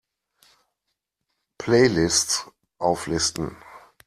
[1.59, 3.55] Playlists auflisten!